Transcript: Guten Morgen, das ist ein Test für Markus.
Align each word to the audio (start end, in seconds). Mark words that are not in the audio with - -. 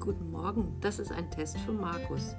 Guten 0.00 0.30
Morgen, 0.30 0.78
das 0.80 0.98
ist 0.98 1.12
ein 1.12 1.30
Test 1.30 1.58
für 1.58 1.72
Markus. 1.72 2.34